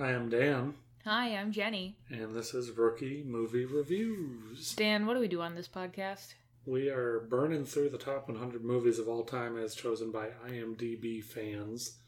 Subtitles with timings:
[0.00, 0.72] Hi, I'm Dan,
[1.04, 1.94] Hi, I'm Jenny.
[2.08, 4.74] and this is Rookie Movie Reviews.
[4.74, 6.32] Dan, what do we do on this podcast?
[6.64, 11.22] We are burning through the top 100 movies of all time as chosen by IMDb
[11.22, 11.98] fans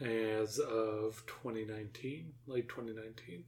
[0.00, 3.42] as of 2019, late 2019.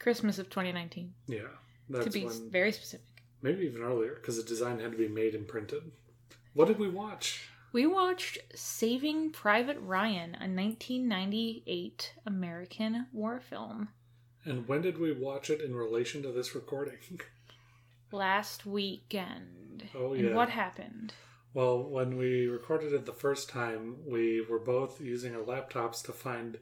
[0.00, 1.14] Christmas of 2019.
[1.28, 1.42] Yeah,
[1.88, 3.06] that's to be when, very specific.
[3.42, 5.92] maybe even earlier, because the design had to be made and printed.
[6.52, 7.48] What did we watch?
[7.74, 13.88] We watched Saving Private Ryan, a 1998 American war film,
[14.44, 16.98] And when did we watch it in relation to this recording?
[18.12, 19.88] last weekend.
[19.92, 20.34] Oh, And yeah.
[20.36, 21.14] what happened?
[21.52, 26.12] Well, when we recorded it the first time, we were both using our laptops to
[26.12, 26.60] find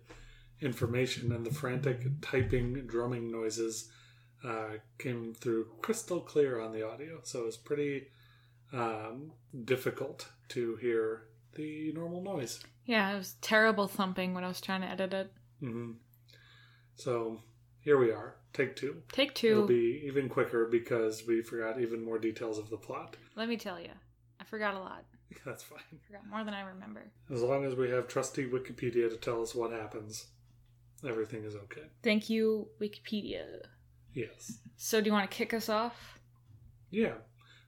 [0.63, 3.91] information, and the frantic typing, drumming noises
[4.43, 7.21] uh, came through crystal clear on the audio.
[7.23, 8.07] So it was pretty
[8.73, 9.33] um,
[9.67, 11.25] difficult to hear
[11.55, 12.61] the normal noise.
[12.85, 15.33] Yeah, it was terrible thumping when I was trying to edit it.
[15.63, 15.93] Mm-hmm.
[16.97, 17.41] So
[17.81, 19.03] here we are, take two.
[19.13, 19.51] Take two.
[19.51, 23.17] It'll be even quicker because we forgot even more details of the plot.
[23.37, 23.91] Let me tell you,
[24.41, 25.05] I forgot a lot.
[25.47, 25.81] That's fine.
[25.93, 27.11] I forgot more than I remember.
[27.33, 30.27] As long as we have trusty Wikipedia to tell us what happens,
[31.07, 31.89] everything is okay.
[32.03, 33.45] Thank you, Wikipedia.
[34.13, 34.59] Yes.
[34.77, 36.19] So, do you want to kick us off?
[36.91, 37.15] Yeah.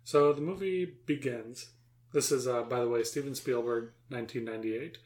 [0.05, 1.71] So the movie begins.
[2.15, 4.98] This is, uh, by the way, Steven Spielberg, 1998.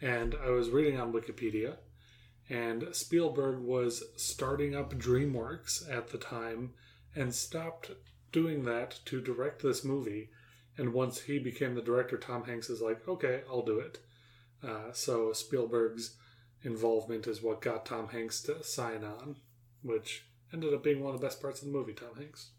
[0.00, 1.78] And I was reading on Wikipedia,
[2.48, 6.74] and Spielberg was starting up DreamWorks at the time
[7.16, 7.90] and stopped
[8.30, 10.30] doing that to direct this movie.
[10.78, 13.98] And once he became the director, Tom Hanks is like, okay, I'll do it.
[14.62, 16.16] Uh, so Spielberg's
[16.62, 19.36] involvement is what got Tom Hanks to sign on,
[19.82, 22.50] which ended up being one of the best parts of the movie, Tom Hanks.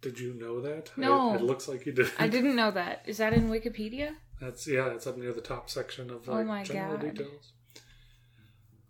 [0.00, 0.92] Did you know that?
[0.96, 1.34] I- No.
[1.34, 2.10] it looks like you did.
[2.18, 3.02] I didn't know that.
[3.06, 4.14] Is that in Wikipedia?
[4.40, 4.88] That's yeah.
[4.90, 7.14] It's up near the top section of Oh my general God.
[7.14, 7.52] details.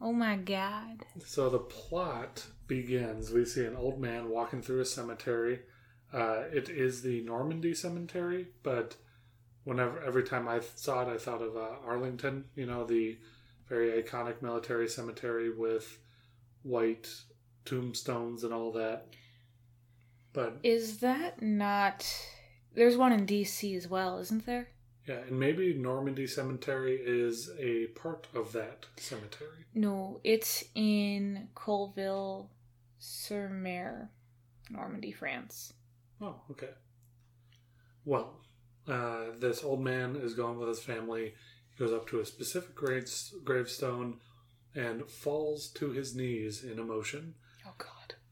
[0.01, 1.05] Oh my god.
[1.25, 3.33] So the plot begins.
[3.33, 5.61] We see an old man walking through a cemetery.
[6.13, 8.97] Uh, it is the Normandy cemetery, but
[9.65, 12.45] whenever every time I saw it, I thought of uh, Arlington.
[12.55, 13.19] You know, the
[13.69, 15.99] very iconic military cemetery with
[16.63, 17.09] white
[17.65, 19.07] tombstones and all that.
[20.39, 22.07] But Is that not.
[22.73, 24.69] There's one in DC as well, isn't there?
[25.05, 29.65] yeah, and maybe Normandy cemetery is a part of that cemetery.
[29.75, 32.51] No, it's in Colleville
[33.01, 34.13] sur Mer,
[34.71, 35.73] Normandy, France.
[36.21, 36.71] Oh, okay.
[38.05, 38.37] Well,
[38.87, 41.35] uh, this old man is going with his family.
[41.71, 43.11] He goes up to a specific grave,
[43.43, 44.21] gravestone
[44.73, 47.35] and falls to his knees in emotion.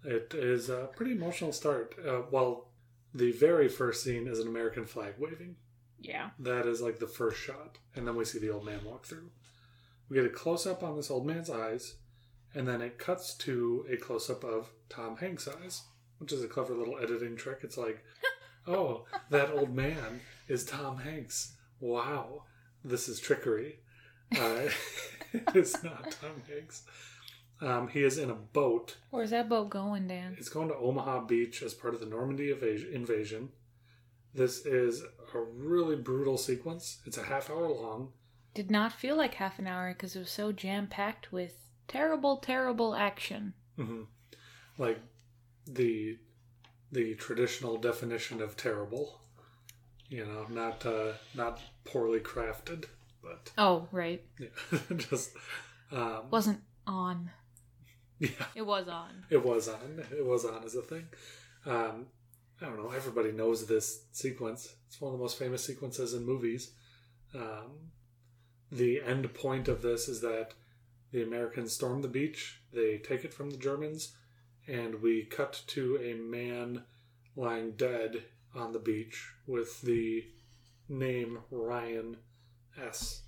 [0.07, 1.97] It is a pretty emotional start.
[2.07, 2.69] Uh, well,
[3.13, 5.57] the very first scene is an American flag waving.
[6.01, 6.31] Yeah.
[6.39, 7.79] That is like the first shot.
[7.95, 9.31] And then we see the old man walk through.
[10.09, 11.97] We get a close up on this old man's eyes,
[12.55, 15.83] and then it cuts to a close up of Tom Hanks' eyes,
[16.19, 17.61] which is a clever little editing trick.
[17.63, 18.05] It's like,
[18.69, 21.57] oh, that old man is Tom Hanks.
[21.81, 22.45] Wow,
[22.85, 23.81] this is trickery.
[24.39, 24.69] Uh,
[25.55, 26.85] it's not Tom Hanks.
[27.61, 28.97] Um, he is in a boat.
[29.11, 30.37] Where's that boat going, Dan?
[30.39, 33.49] It's going to Omaha Beach as part of the Normandy invasion.
[34.35, 35.03] This is
[35.35, 36.99] a really brutal sequence.
[37.07, 38.13] It's a half hour long.
[38.55, 41.55] Did not feel like half an hour because it was so jam packed with
[41.89, 43.55] terrible, terrible action.
[43.77, 44.03] hmm
[44.79, 44.99] Like
[45.67, 46.19] the
[46.93, 49.21] the traditional definition of terrible.
[50.09, 52.85] You know, not uh, not poorly crafted,
[53.23, 54.23] but Oh, right.
[54.39, 54.49] yeah,
[54.97, 55.31] just
[55.91, 57.31] um, Wasn't on.
[58.19, 58.29] Yeah.
[58.55, 59.25] It was on.
[59.31, 60.05] It was on.
[60.17, 61.07] It was on as a thing.
[61.65, 62.07] Um,
[62.61, 62.91] I don't know.
[62.91, 64.75] Everybody knows this sequence.
[64.89, 66.71] It's one of the most famous sequences in movies.
[67.35, 67.91] Um,
[68.73, 70.55] the end point of this is that
[71.13, 72.61] the Americans storm the beach.
[72.73, 74.15] They take it from the Germans,
[74.67, 76.85] and we cut to a man
[77.37, 78.25] lying dead
[78.55, 80.25] on the beach with the
[80.89, 82.17] name Ryan
[82.83, 83.23] S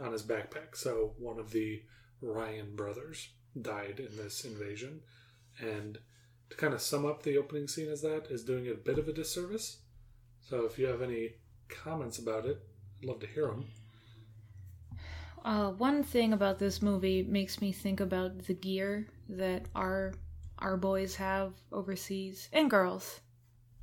[0.00, 0.74] on his backpack.
[0.74, 1.82] So one of the
[2.20, 3.28] Ryan brothers
[3.60, 5.00] died in this invasion.
[5.60, 5.98] And
[6.50, 9.08] to kind of sum up the opening scene as that is doing a bit of
[9.08, 9.78] a disservice.
[10.48, 11.34] So if you have any
[11.68, 12.60] comments about it,
[13.00, 13.66] I'd love to hear them.
[15.44, 20.14] Uh, one thing about this movie makes me think about the gear that our
[20.58, 23.20] our boys have overseas and girls.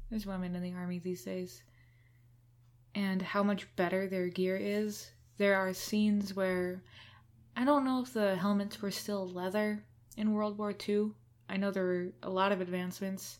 [0.09, 1.63] There's women in the army these days.
[2.95, 5.11] And how much better their gear is.
[5.37, 6.81] There are scenes where
[7.55, 9.83] I don't know if the helmets were still leather
[10.17, 11.11] in World War II.
[11.49, 13.39] I know there were a lot of advancements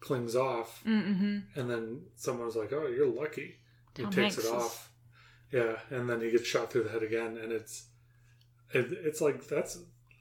[0.00, 1.58] clings off, Mm-hmm.
[1.58, 3.56] and then someone's like, "Oh, you're lucky."
[3.94, 4.92] Tom he takes Hanks it is- off.
[5.52, 7.86] Yeah, and then he gets shot through the head again, and it's
[8.74, 9.78] it, it's like that's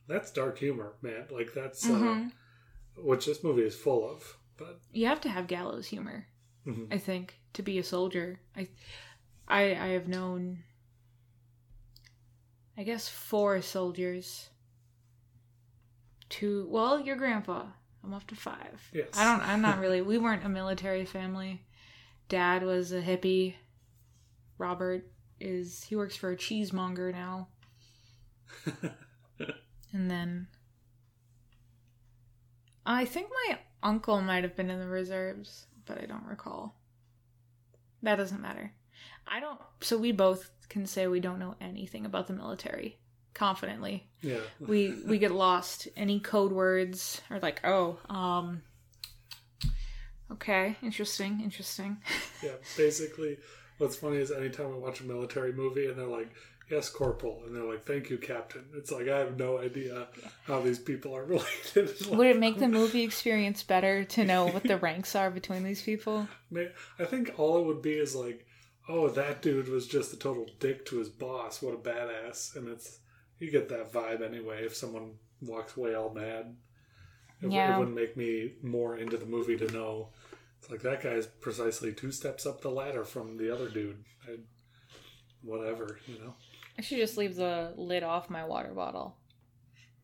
[0.08, 1.28] that's dark humor, man.
[1.32, 2.28] Like that's Mhm.
[2.28, 4.38] uh, which this movie is full of.
[4.58, 6.28] But You have to have gallows humor,
[6.66, 6.94] mhm.
[6.94, 8.40] I think, to be a soldier.
[8.56, 8.68] I
[9.48, 10.64] I I have known
[12.78, 14.50] I guess four soldiers.
[16.30, 17.68] Two well, your grandpa.
[18.04, 18.90] I'm up to five.
[18.92, 19.10] Yes.
[19.16, 21.66] I don't I'm not really we weren't a military family.
[22.30, 23.56] Dad was a hippie.
[24.58, 25.10] Robert
[25.40, 27.48] is he works for a cheesemonger now.
[29.92, 30.48] And then
[32.86, 36.76] I think my uncle might have been in the reserves, but I don't recall.
[38.02, 38.74] That doesn't matter.
[39.28, 42.98] I don't so we both can say we don't know anything about the military
[43.34, 44.08] confidently.
[44.22, 45.88] yeah, We we get lost.
[45.96, 48.64] Any code words are like, "Oh, um
[50.32, 51.98] Okay, interesting, interesting.
[52.42, 52.54] yeah.
[52.76, 53.38] Basically,
[53.78, 56.30] what's funny is anytime I watch a military movie and they're like,
[56.69, 60.07] "Yes, corporal," and they're like, "Thank you, captain." It's like I have no idea
[60.45, 62.07] how these people are related.
[62.10, 65.81] Would it make the movie experience better to know what the ranks are between these
[65.81, 66.27] people?
[67.00, 68.45] I think all it would be is like,
[68.89, 71.62] oh, that dude was just a total dick to his boss.
[71.62, 72.56] What a badass.
[72.56, 73.00] And it's,
[73.39, 76.56] you get that vibe anyway if someone walks away all mad.
[77.42, 77.75] It, Yeah.
[77.75, 80.09] it wouldn't make me more into the movie to know.
[80.62, 84.04] It's like that guy's precisely two steps up the ladder from the other dude.
[84.25, 84.38] I,
[85.42, 86.36] whatever, you know?
[86.78, 89.16] I should just leave the lid off my water bottle.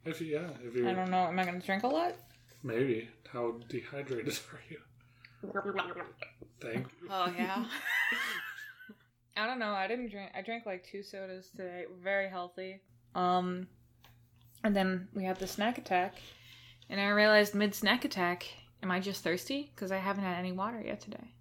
[0.05, 1.17] If you, yeah, if you, I don't know.
[1.17, 2.15] Am I going to drink a lot?
[2.63, 3.09] maybe.
[3.31, 4.79] How dehydrated are you?
[6.59, 7.07] Thank you.
[7.09, 7.65] Oh yeah.
[9.37, 9.71] I don't know.
[9.71, 10.31] I didn't drink.
[10.35, 11.85] I drank like two sodas today.
[12.03, 12.81] Very healthy.
[13.15, 13.67] Um,
[14.63, 16.15] and then we had the snack attack,
[16.89, 18.45] and I realized mid snack attack,
[18.83, 19.71] am I just thirsty?
[19.73, 21.33] Because I haven't had any water yet today.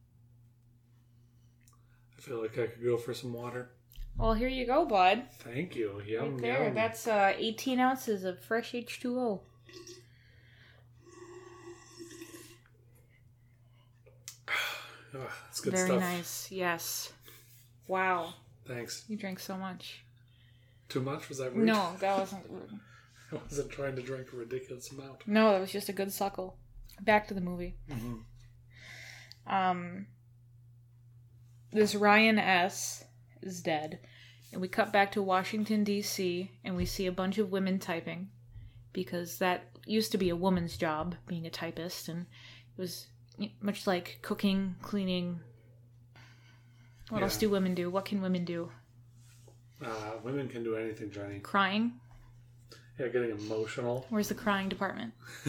[2.16, 3.70] I feel like I could go for some water.
[4.18, 5.22] Well, here you go, bud.
[5.40, 6.02] Thank you.
[6.04, 6.64] Yum, right there.
[6.64, 6.74] yum.
[6.74, 9.40] That's uh, 18 ounces of fresh H2O.
[15.14, 16.00] Ugh, that's good Very stuff.
[16.00, 16.48] nice.
[16.50, 17.12] Yes.
[17.86, 18.34] Wow.
[18.66, 19.04] Thanks.
[19.08, 20.02] You drank so much.
[20.88, 21.28] Too much?
[21.28, 21.66] Was that rude?
[21.66, 22.80] No, that wasn't rude.
[23.32, 25.26] I wasn't trying to drink a ridiculous amount.
[25.26, 26.56] No, that was just a good suckle.
[27.00, 27.76] Back to the movie.
[27.90, 29.54] Mm-hmm.
[29.54, 30.06] um
[31.70, 33.04] this Ryan S
[33.42, 33.98] is dead
[34.52, 38.28] and we cut back to Washington DC and we see a bunch of women typing
[38.92, 43.06] because that used to be a woman's job being a typist and it was
[43.60, 45.40] much like cooking, cleaning.
[47.10, 47.90] What else do women do?
[47.90, 48.70] What can women do?
[49.84, 51.38] Uh, women can do anything, Johnny.
[51.38, 51.92] Crying?
[52.98, 54.06] Yeah, getting emotional.
[54.10, 55.14] Where's the crying department?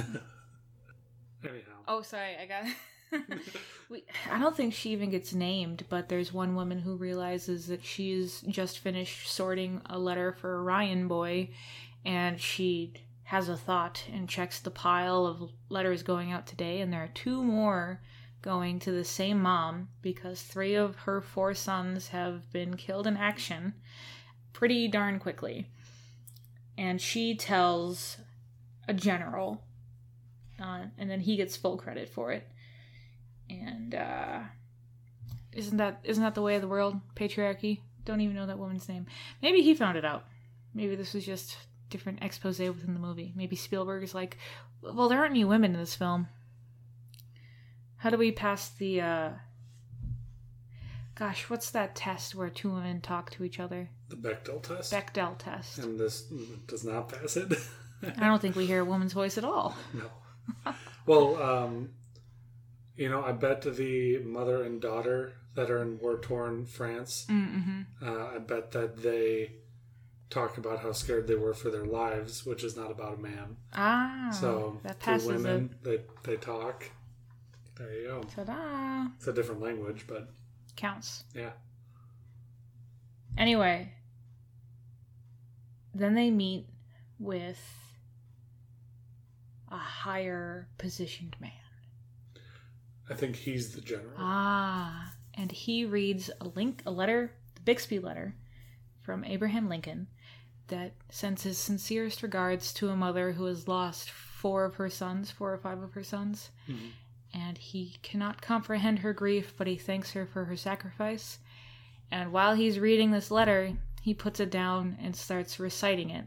[1.43, 1.71] Anyhow.
[1.87, 2.65] Oh, sorry, I got.
[3.89, 7.83] we, I don't think she even gets named, but there's one woman who realizes that
[7.83, 11.49] she's just finished sorting a letter for Ryan boy,
[12.05, 16.91] and she has a thought and checks the pile of letters going out today, and
[16.91, 18.01] there are two more
[18.41, 23.17] going to the same mom because three of her four sons have been killed in
[23.17, 23.73] action
[24.53, 25.67] pretty darn quickly.
[26.77, 28.17] And she tells
[28.87, 29.61] a general
[30.61, 32.47] uh, and then he gets full credit for it.
[33.49, 34.39] And uh,
[35.53, 36.99] isn't that isn't that the way of the world?
[37.15, 37.79] Patriarchy.
[38.05, 39.05] Don't even know that woman's name.
[39.41, 40.25] Maybe he found it out.
[40.73, 41.57] Maybe this was just
[41.89, 43.33] different expose within the movie.
[43.35, 44.37] Maybe Spielberg is like,
[44.81, 46.27] well, there aren't any women in this film.
[47.97, 49.01] How do we pass the?
[49.01, 49.29] uh
[51.15, 53.89] Gosh, what's that test where two women talk to each other?
[54.07, 54.93] The Bechdel test.
[54.93, 55.77] Bechdel test.
[55.79, 56.21] and this
[56.65, 57.51] does not pass it.
[58.17, 59.75] I don't think we hear a woman's voice at all.
[59.93, 60.73] no.
[61.05, 61.89] Well, um,
[62.99, 67.81] you know, I bet the mother and daughter that are in war torn France, Mm-hmm.
[68.07, 69.53] uh, I bet that they
[70.29, 73.57] talk about how scared they were for their lives, which is not about a man.
[73.73, 76.91] Ah, So that women, they they talk.
[77.77, 78.21] There you go.
[78.35, 79.07] Ta-da!
[79.17, 80.29] It's a different language, but
[80.75, 81.23] Counts.
[81.33, 81.51] yeah.
[83.37, 83.93] Anyway,
[85.95, 86.67] then they meet
[87.17, 87.59] with
[89.71, 91.51] a higher positioned man.
[93.09, 94.13] I think he's the general.
[94.17, 98.35] Ah, and he reads a link, a letter, the Bixby letter
[99.01, 100.07] from Abraham Lincoln
[100.67, 105.31] that sends his sincerest regards to a mother who has lost four of her sons,
[105.31, 106.51] four or five of her sons.
[106.67, 106.91] Mhm.
[107.33, 111.39] And he cannot comprehend her grief, but he thanks her for her sacrifice.
[112.11, 116.25] And while he's reading this letter, he puts it down and starts reciting it.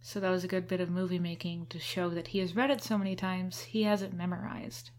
[0.00, 2.70] So that was a good bit of movie making to show that he has read
[2.70, 4.90] it so many times, he has it memorized.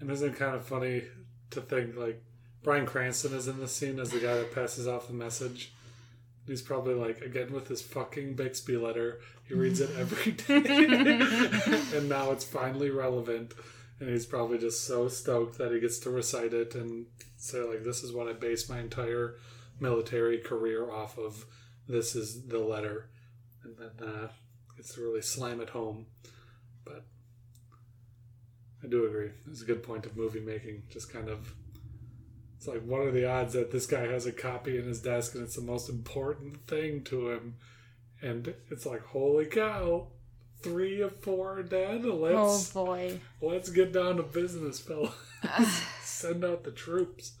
[0.00, 1.04] And isn't it kind of funny
[1.50, 2.22] to think like
[2.62, 5.72] Bryan Cranston is in the scene as the guy that passes off the message?
[6.46, 9.20] He's probably like again with his fucking Bixby letter.
[9.46, 10.64] He reads it every day,
[11.96, 13.54] and now it's finally relevant.
[14.00, 17.84] And he's probably just so stoked that he gets to recite it and say like,
[17.84, 19.36] "This is what I base my entire
[19.80, 21.44] military career off of.
[21.86, 23.10] This is the letter,"
[23.62, 24.28] and then uh,
[24.76, 26.06] gets to really slam it home.
[28.82, 29.30] I do agree.
[29.50, 30.84] It's a good point of movie making.
[30.90, 31.52] Just kind of,
[32.56, 35.34] it's like, what are the odds that this guy has a copy in his desk
[35.34, 37.56] and it's the most important thing to him?
[38.20, 40.08] And it's like, holy cow,
[40.62, 42.04] three of four are dead.
[42.04, 43.20] Let's oh boy.
[43.40, 45.12] let's get down to business, fella.
[46.02, 47.34] Send out the troops.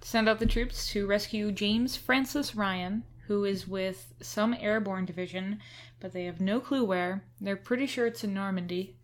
[0.00, 5.60] Send out the troops to rescue James Francis Ryan, who is with some airborne division,
[6.00, 7.24] but they have no clue where.
[7.40, 8.96] They're pretty sure it's in Normandy.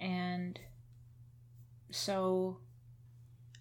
[0.00, 0.58] And
[1.90, 2.58] so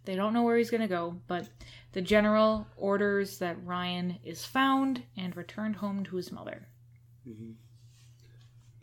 [0.05, 1.49] they don't know where he's going to go, but
[1.91, 6.67] the general orders that Ryan is found and returned home to his mother.
[7.27, 7.51] Mm-hmm.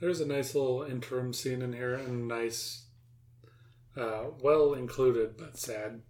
[0.01, 2.85] There's a nice little interim scene in here, and nice,
[3.97, 6.03] uh, well included but sad,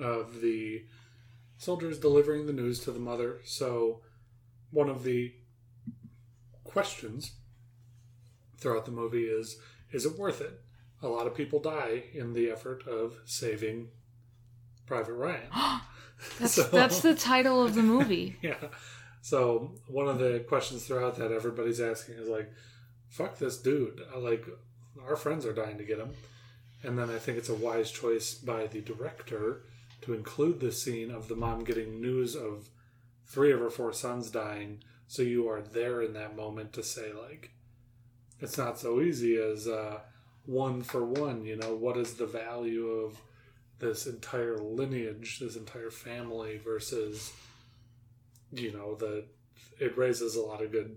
[0.00, 0.86] of the
[1.56, 3.40] soldiers delivering the news to the mother.
[3.44, 4.00] So,
[4.70, 5.34] one of the
[6.64, 7.34] questions
[8.58, 9.56] throughout the movie is
[9.94, 10.60] is it worth it?
[11.02, 13.88] A lot of people die in the effort of saving
[14.86, 15.48] Private Ryan.
[16.38, 18.36] That's, So- that's the title of the movie.
[18.42, 18.56] yeah.
[19.20, 22.52] So one of the questions throughout that everybody's asking is like,
[23.08, 24.44] "Fuck this dude!" Uh, like,
[25.06, 26.10] our friends are dying to get him.
[26.82, 29.62] And then I think it's a wise choice by the director
[30.02, 32.68] to include the scene of the mom getting news of
[33.26, 37.10] three of her four sons dying, so you are there in that moment to say
[37.12, 37.50] like,
[38.44, 39.98] it's not so easy as uh,
[40.46, 41.44] one for one.
[41.44, 43.16] You know, what is the value of
[43.78, 47.32] this entire lineage, this entire family versus
[48.52, 49.24] you know the
[49.80, 50.96] it raises a lot of good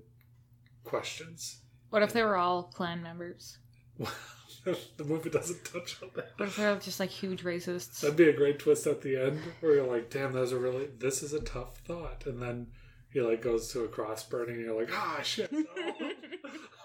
[0.83, 3.57] questions What if they were all Klan members?
[3.97, 8.01] the movie doesn't touch on that What if they're just like huge racists?
[8.01, 10.87] that'd be a great twist at the end where you're like damn those are really
[10.99, 12.67] this is a tough thought and then
[13.09, 15.63] he like goes to a cross burning and you're like ah shit no.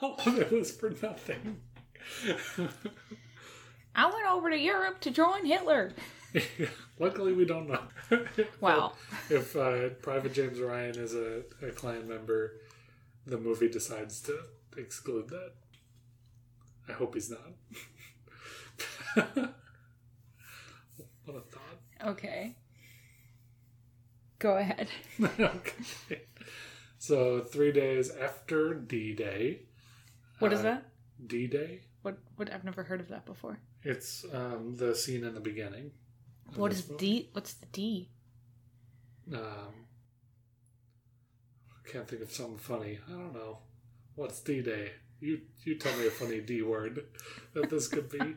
[0.03, 1.61] all of it was for nothing
[3.95, 5.93] I went over to Europe to join Hitler.
[6.99, 7.83] luckily we don't know
[8.61, 8.93] Wow.
[9.29, 12.55] if uh, private james ryan is a, a Klan member
[13.27, 14.39] the movie decides to
[14.79, 15.53] exclude that
[16.89, 17.53] i hope he's not
[21.25, 22.57] what a thought Okay.
[24.39, 24.89] Go ahead.
[25.21, 26.23] okay
[26.99, 29.61] so three days after d-day
[30.43, 30.89] What is Uh, that?
[31.27, 32.19] d-day What?
[32.37, 32.53] What?
[32.53, 33.59] I've never heard of that before.
[33.85, 35.93] it's um, the scene in the beginning
[36.47, 37.07] What is What this is movie.
[37.23, 37.29] D?
[37.33, 38.09] What's the D?
[39.33, 39.87] Um,
[41.71, 42.99] I can't think of something funny.
[43.09, 43.59] I don't know.
[44.15, 44.93] What's D Day?
[45.21, 47.05] You you tell me a funny D word
[47.55, 48.21] that this could be.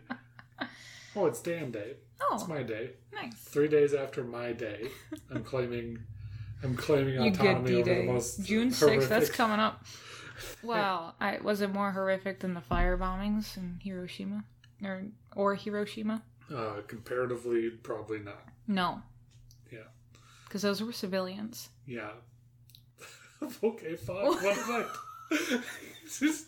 [1.17, 1.93] Oh, it's Dan Day.
[2.19, 2.89] Oh, it's my day.
[3.13, 3.33] nice.
[3.35, 4.89] Three days after my day,
[5.31, 5.99] I'm claiming
[6.61, 8.05] I'm claiming autonomy D over the Day.
[8.05, 9.07] most June sixth.
[9.07, 9.85] That's coming up.
[10.63, 11.13] Wow.
[11.19, 14.43] I was it more horrific than the fire bombings in Hiroshima
[14.83, 15.03] or
[15.35, 16.23] or Hiroshima?
[16.53, 18.47] Uh, comparatively, probably not.
[18.67, 19.01] No.
[19.71, 19.79] Yeah.
[20.45, 21.69] Because those were civilians.
[21.87, 22.11] Yeah.
[23.63, 24.25] okay, fine.
[24.25, 24.85] What am I?
[26.19, 26.47] Just,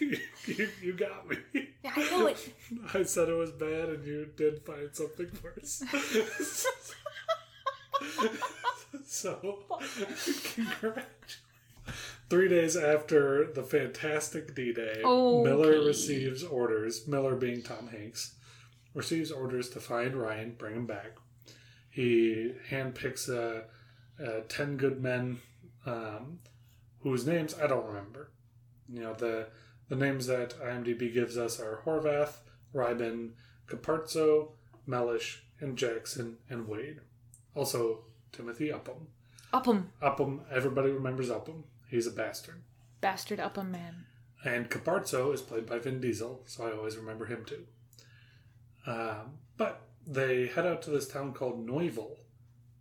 [0.00, 0.16] you,
[0.46, 1.36] you, you got me.
[1.82, 2.54] Yeah, I know it.
[2.94, 5.82] I said it was bad, and you did find something worse.
[9.04, 9.58] so,
[10.54, 11.43] congratulations.
[12.30, 18.34] Three days after the fantastic D Day, Miller receives orders, Miller being Tom Hanks,
[18.94, 21.18] receives orders to find Ryan, bring him back.
[21.90, 23.62] He handpicks uh,
[24.22, 25.40] uh, 10 good men
[25.86, 26.40] um,
[27.00, 28.30] whose names I don't remember.
[28.88, 29.46] You know, the,
[29.88, 32.38] the names that IMDb gives us are Horvath,
[32.74, 33.32] Reiben,
[33.68, 34.52] Caparzo,
[34.86, 37.00] Mellish, and Jackson, and Wade.
[37.54, 39.08] Also, Timothy Upham.
[39.52, 39.92] Upham.
[40.02, 41.64] Upham, everybody remembers Upham.
[41.88, 42.62] He's a bastard.
[43.00, 44.06] Bastard Upham man.
[44.44, 47.64] And Caparzo is played by Vin Diesel, so I always remember him too.
[48.86, 52.18] Um, but they head out to this town called Noiville.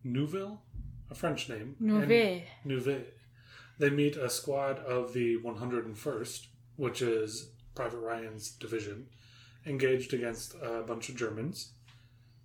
[0.03, 0.61] Neuville?
[1.09, 1.75] A French name.
[1.79, 1.89] And
[2.65, 3.01] Nouveau.
[3.79, 9.07] They meet a squad of the 101st, which is Private Ryan's division,
[9.65, 11.71] engaged against a bunch of Germans.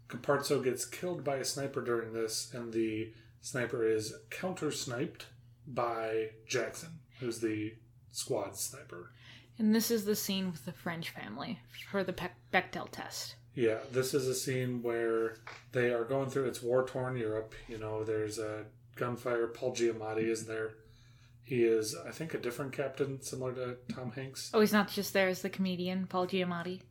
[0.09, 5.27] Caparzo gets killed by a sniper during this, and the sniper is counter sniped
[5.75, 7.75] by Jackson, who's the
[8.11, 9.13] squad sniper.
[9.59, 11.59] And this is the scene with the French family
[11.91, 13.35] for the Pe- Bechdel test.
[13.55, 15.37] Yeah, this is a scene where
[15.73, 17.55] they are going through it's war torn Europe.
[17.67, 19.49] You know, there's a gunfire.
[19.49, 20.75] Paul Giamatti is there.
[21.43, 24.51] He is, I think, a different captain, similar to Tom Hanks.
[24.53, 26.83] Oh, he's not just there as the comedian, Paul Giamatti.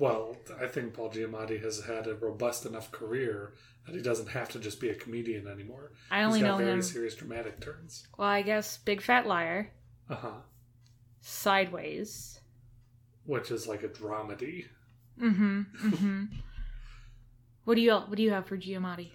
[0.00, 3.52] Well, I think Paul Giamatti has had a robust enough career
[3.86, 5.92] that he doesn't have to just be a comedian anymore.
[6.10, 6.82] I only He's got know very him.
[6.82, 8.06] serious dramatic turns.
[8.16, 9.70] Well, I guess Big Fat Liar,
[10.08, 10.32] Uh huh.
[11.20, 12.40] Sideways.
[13.26, 14.64] Which is like a dramedy.
[15.20, 15.60] Mm-hmm.
[15.88, 16.24] Mm-hmm.
[17.64, 19.10] what do you What do you have for Giamatti?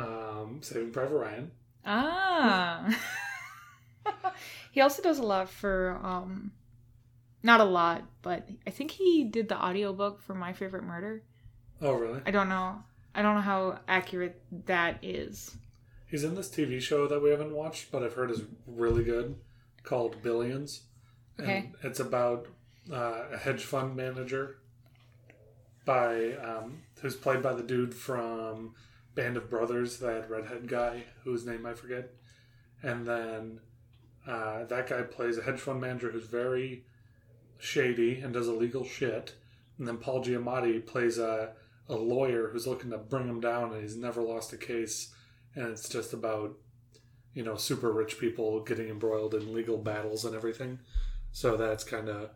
[0.00, 1.50] Um, Saving Private Ryan.
[1.86, 2.98] Ah.
[4.72, 6.50] he also does a lot for um
[7.42, 11.22] not a lot, but I think he did the audiobook for My Favorite Murder.
[11.80, 12.20] Oh, really?
[12.26, 12.82] I don't know.
[13.14, 15.56] I don't know how accurate that is.
[16.06, 19.36] He's in this TV show that we haven't watched, but I've heard is really good,
[19.82, 20.82] called Billions.
[21.38, 21.56] Okay.
[21.56, 22.48] And it's about
[22.92, 24.56] uh, a hedge fund manager
[25.84, 28.74] by um, who's played by the dude from
[29.14, 32.10] Band of Brothers, that redhead guy whose name I forget.
[32.82, 33.60] And then
[34.26, 36.84] uh, that guy plays a hedge fund manager who's very
[37.58, 39.34] shady and does illegal shit.
[39.78, 41.52] And then Paul Giamatti plays a,
[41.88, 45.14] a lawyer who's looking to bring him down, and he's never lost a case.
[45.54, 46.56] And it's just about,
[47.34, 50.80] you know, super rich people getting embroiled in legal battles and everything.
[51.32, 52.30] So that's kind of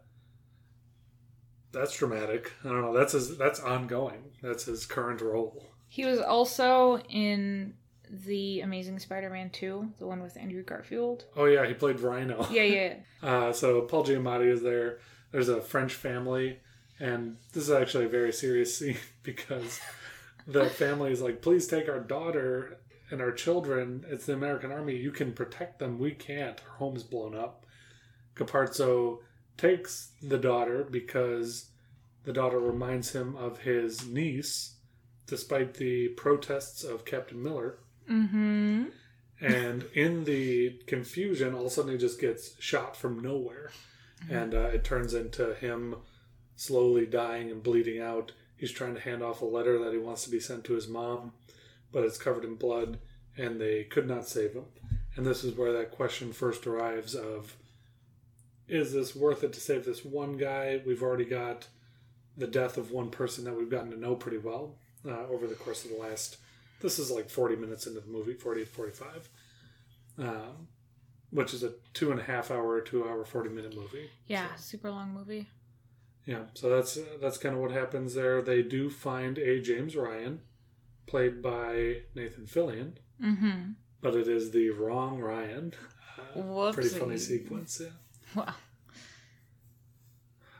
[1.72, 2.52] that's dramatic.
[2.64, 2.96] I don't know.
[2.96, 3.36] That's his.
[3.38, 4.32] That's ongoing.
[4.42, 5.70] That's his current role.
[5.88, 7.74] He was also in
[8.12, 11.24] the Amazing Spider-Man 2, the one with Andrew Garfield.
[11.34, 12.46] Oh yeah, he played Rhino.
[12.52, 12.94] Yeah, yeah.
[13.22, 14.98] Uh, so Paul Giamatti is there.
[15.30, 16.58] There's a French family,
[16.98, 19.80] and this is actually a very serious scene because
[20.46, 22.78] the family is like, "Please take our daughter
[23.10, 24.04] and our children.
[24.08, 24.96] It's the American Army.
[24.96, 25.98] You can protect them.
[26.00, 26.60] We can't.
[26.68, 27.64] Our home's blown up."
[28.34, 29.18] Caparzo
[29.56, 31.70] takes the daughter because
[32.24, 34.74] the daughter reminds him of his niece,
[35.26, 37.78] despite the protests of Captain Miller.
[38.10, 38.84] Mm-hmm.
[39.40, 43.70] And in the confusion, all of a sudden he just gets shot from nowhere.
[44.30, 45.96] And uh, it turns into him
[46.54, 48.32] slowly dying and bleeding out.
[48.56, 50.86] He's trying to hand off a letter that he wants to be sent to his
[50.86, 51.32] mom,
[51.90, 52.98] but it's covered in blood,
[53.36, 54.66] and they could not save him.
[55.16, 57.56] And this is where that question first arrives of
[58.68, 60.80] is this worth it to save this one guy?
[60.86, 61.66] We've already got
[62.36, 65.54] the death of one person that we've gotten to know pretty well uh, over the
[65.54, 66.38] course of the last
[66.82, 69.28] this is like 40 minutes into the movie 40 to 45
[70.18, 70.68] um,
[71.30, 74.10] which is a two and a half hour two hour 40 minute movie.
[74.26, 75.46] Yeah, super long movie.
[76.26, 78.42] yeah so that's uh, that's kind of what happens there.
[78.42, 80.40] They do find a james ryan
[81.06, 82.92] played by nathan fillion.
[83.22, 83.72] Mm-hmm.
[84.00, 85.72] but it is the wrong ryan.
[86.36, 87.88] Uh, pretty funny sequence yeah.
[88.34, 88.54] Wow.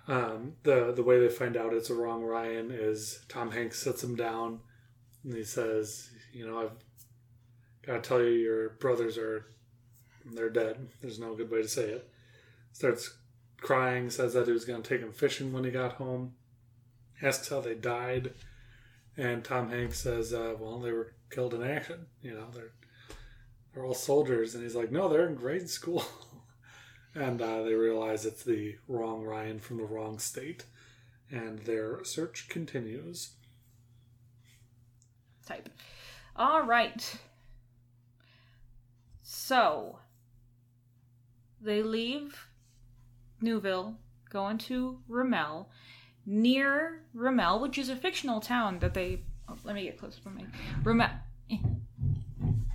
[0.08, 4.02] um, the the way they find out it's a wrong Ryan is Tom Hanks sits
[4.04, 4.60] him down
[5.24, 6.72] and he says, you know, I've
[7.86, 9.46] got to tell you, your brothers are
[10.24, 10.88] they're dead.
[11.00, 12.08] There's no good way to say it.
[12.72, 13.14] Starts
[13.60, 16.34] crying, says that he was going to take him fishing when he got home.
[17.20, 18.32] Asks how they died,
[19.16, 22.06] and Tom Hanks says, uh, "Well, they were killed in action.
[22.20, 22.72] You know, they're
[23.72, 26.04] they're all soldiers." And he's like, "No, they're in grade school."
[27.14, 30.64] and uh, they realize it's the wrong Ryan from the wrong state,
[31.30, 33.34] and their search continues.
[35.46, 35.68] Type.
[36.36, 37.14] All right.
[39.22, 39.98] So
[41.60, 42.46] they leave
[43.40, 43.96] Newville,
[44.30, 45.66] go into Ramelle.
[46.24, 49.22] Near Ramelle, which is a fictional town that they.
[49.48, 50.46] Oh, let me get closer for me.
[50.84, 51.10] Ramelle.
[51.50, 51.56] eh.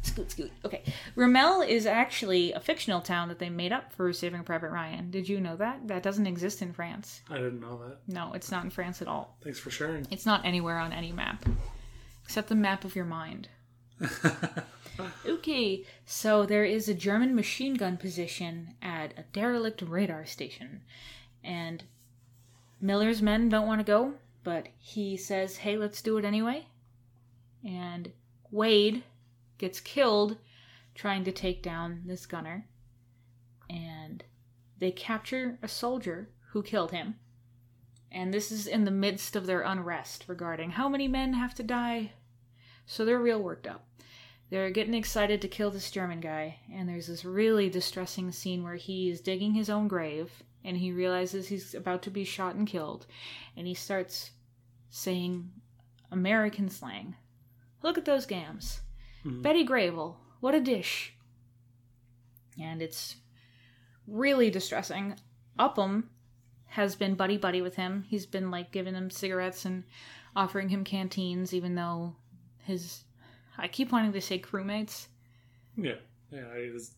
[0.02, 0.52] Scoot, scoot.
[0.65, 0.84] Okay.
[1.15, 5.12] Ramelle is actually a fictional town that they made up for Saving Private Ryan.
[5.12, 5.88] Did you know that?
[5.88, 7.22] That doesn't exist in France.
[7.30, 8.00] I didn't know that.
[8.13, 9.38] No, it's not in France at all.
[9.41, 10.06] Thanks for sharing.
[10.12, 11.46] It's not anywhere on any map.
[12.28, 13.50] Except the map of your mind.
[15.26, 20.82] Okay, so there is a German machine gun position at a derelict radar station.
[21.44, 21.84] And
[22.82, 26.68] Miller's men don't want to go, but he says, hey, let's do it anyway.
[27.63, 28.12] And
[28.50, 29.04] Wade
[29.58, 30.38] gets killed
[30.96, 32.66] trying to take down this gunner.
[33.70, 34.24] And
[34.80, 37.16] they capture a soldier who killed him.
[38.12, 41.63] And this is in the midst of their unrest regarding how many men have to
[41.63, 42.12] die.
[42.86, 43.86] So they're real worked up.
[44.50, 48.76] They're getting excited to kill this German guy, and there's this really distressing scene where
[48.76, 50.32] he is digging his own grave
[50.63, 53.06] and he realizes he's about to be shot and killed,
[53.56, 54.32] and he starts
[54.89, 55.50] saying
[56.12, 57.15] American slang.
[57.84, 58.82] Look at those gams.
[59.24, 59.41] Mhm.
[59.41, 61.13] Betty Grable, what a dish.
[62.60, 63.15] And it's
[64.08, 65.15] really distressing.
[65.58, 66.10] Upham
[66.78, 68.06] has been buddy buddy with him.
[68.08, 69.84] He's been like giving him cigarettes and
[70.36, 72.16] offering him canteens, even though
[72.63, 73.04] his
[73.58, 75.08] I keep wanting to say crewmates,
[75.76, 75.96] Yeah,
[76.30, 76.54] yeah.
[76.54, 76.92] His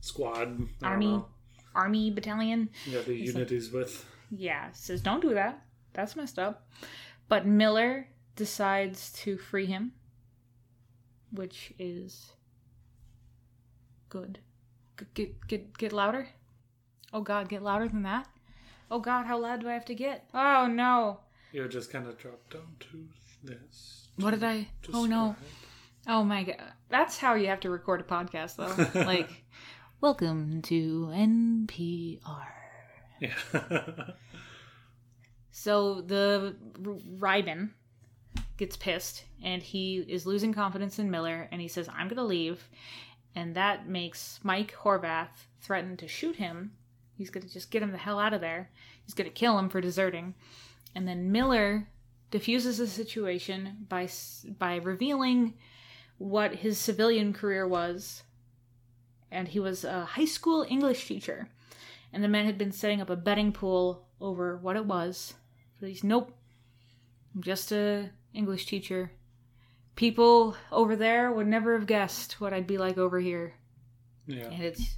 [0.00, 1.06] squad, Army.
[1.18, 1.26] know.
[1.74, 2.70] army battalion.
[2.86, 4.06] Yeah, the He's unit he's with.
[4.30, 5.62] Yeah, says don't do that.
[5.92, 6.66] That's messed up.
[7.28, 9.92] But Miller decides to free him,
[11.30, 12.32] which is
[14.08, 14.38] good.
[15.12, 16.28] Get get get louder.
[17.12, 18.28] Oh God, get louder than that.
[18.90, 20.28] Oh God, how loud do I have to get?
[20.34, 21.20] Oh no.
[21.52, 23.06] You just kind of drop down to
[23.42, 24.08] this.
[24.16, 24.68] What did I?
[24.92, 25.36] Oh no.
[26.06, 26.56] Oh my God.
[26.88, 29.00] That's how you have to record a podcast, though.
[29.06, 29.44] like,
[30.00, 32.46] welcome to NPR.
[33.20, 33.30] Yeah.
[35.58, 37.70] So the R- Reiben
[38.58, 42.24] gets pissed and he is losing confidence in Miller and he says, I'm going to
[42.24, 42.68] leave.
[43.34, 46.72] And that makes Mike Horvath threaten to shoot him.
[47.16, 48.70] He's going to just get him the hell out of there.
[49.04, 50.34] He's going to kill him for deserting.
[50.94, 51.88] And then Miller
[52.30, 54.08] diffuses the situation by
[54.58, 55.54] by revealing
[56.18, 58.22] what his civilian career was.
[59.30, 61.48] And he was a high school English teacher.
[62.12, 65.34] And the men had been setting up a betting pool over what it was.
[65.80, 66.32] So he's nope.
[67.34, 69.10] I'm just a English teacher.
[69.94, 73.54] People over there would never have guessed what I'd be like over here.
[74.26, 74.44] yeah.
[74.44, 74.96] And it's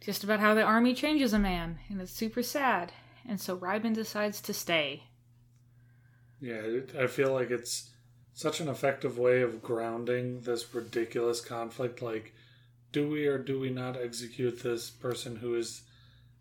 [0.00, 2.92] just about how the army changes a man, and it's super sad.
[3.28, 5.04] And so Reiben decides to stay.
[6.40, 7.90] Yeah, I feel like it's
[8.32, 12.00] such an effective way of grounding this ridiculous conflict.
[12.00, 12.32] Like,
[12.92, 15.82] do we or do we not execute this person who is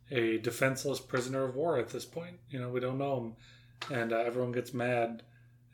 [0.09, 2.37] a defenseless prisoner of war at this point?
[2.49, 3.35] You know, we don't know him,
[3.91, 5.23] and uh, everyone gets mad,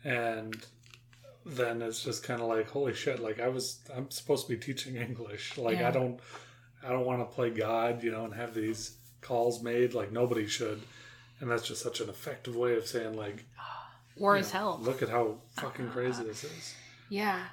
[0.04, 0.66] and
[1.46, 3.20] then it's just kind of like, holy shit!
[3.20, 5.56] Like, I was, I'm supposed to be teaching English.
[5.58, 5.90] Like, Yeah.
[5.90, 6.20] I don't,
[6.86, 9.94] I don't want to play God, you know, and have these calls made.
[9.94, 10.82] Like, nobody should.
[11.40, 13.46] And that's just such an effective way of saying, like,
[14.18, 14.80] War is know, hell.
[14.82, 16.76] Look at how fucking crazy this is.
[17.10, 17.44] Yeah.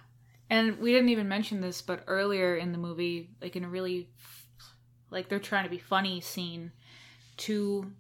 [0.49, 4.09] And we didn't even mention this, but earlier in the movie, like in a really
[5.11, 6.73] like they're trying to be funny scene,
[7.37, 7.93] two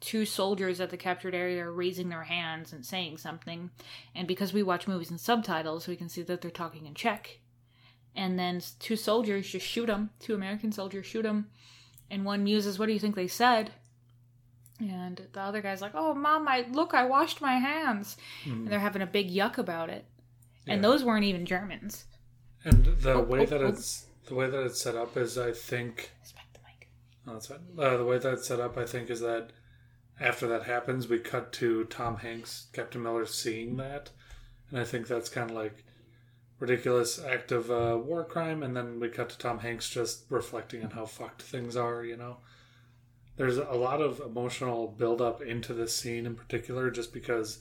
[0.00, 3.70] two soldiers at the captured area are raising their hands and saying something.
[4.14, 7.40] And because we watch movies in subtitles, we can see that they're talking in Czech.
[8.16, 10.10] And then two soldiers just shoot them.
[10.20, 11.50] Two American soldiers shoot them.
[12.10, 13.72] And one muses, "What do you think they said?"
[14.80, 18.78] And the other guy's like, "Oh, mom, I look, I washed my hands." And they're
[18.80, 20.04] having a big yuck about it.
[20.66, 22.06] And those weren't even Germans.
[22.64, 23.68] And the Oh, way oh, that oh.
[23.68, 26.88] it's the way that it's set up is, I think, Respect the mic.
[27.26, 27.58] oh, that's fine.
[27.78, 29.50] Uh, the way that it's set up, I think, is that
[30.18, 34.10] after that happens, we cut to Tom Hanks, Captain Miller, seeing that,
[34.70, 35.84] and I think that's kind of like
[36.58, 40.84] ridiculous act of uh, war crime, and then we cut to Tom Hanks just reflecting
[40.84, 42.04] on how fucked things are.
[42.04, 42.36] You know,
[43.36, 47.58] there's a lot of emotional buildup into this scene in particular, just because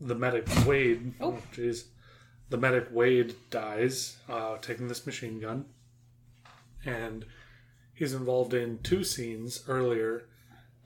[0.00, 1.34] the medic Wade, Oh.
[1.34, 1.84] oh jeez,
[2.50, 5.64] the medic Wade dies, uh, taking this machine gun,
[6.84, 7.24] and
[7.94, 10.24] he's involved in two scenes earlier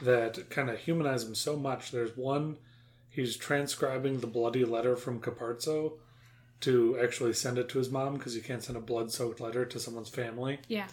[0.00, 1.90] that kind of humanize him so much.
[1.90, 2.58] There's one,
[3.08, 5.94] he's transcribing the bloody letter from Caparzo
[6.60, 9.64] to actually send it to his mom because you can't send a blood soaked letter
[9.64, 10.58] to someone's family.
[10.68, 10.88] Yeah.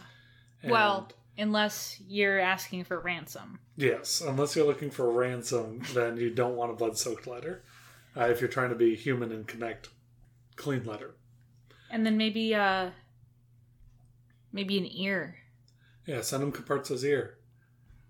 [0.61, 3.59] And- well, unless you're asking for ransom.
[3.75, 7.63] Yes, unless you're looking for ransom, then you don't want a blood soaked letter.
[8.15, 9.89] Uh, if you're trying to be human and connect,
[10.55, 11.15] clean letter.
[11.89, 12.91] And then maybe uh
[14.51, 15.37] maybe an ear.
[16.05, 17.37] Yeah, send him Caparzo's ear.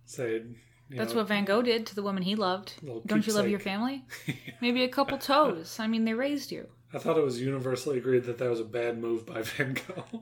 [0.06, 0.42] Say,
[0.90, 2.74] That's know, what Van Gogh did to the woman he loved.
[3.06, 4.04] Don't you love your family?
[4.62, 5.80] Maybe a couple toes.
[5.80, 6.68] I mean, they raised you.
[6.94, 10.22] I thought it was universally agreed that that was a bad move by Van Gogh.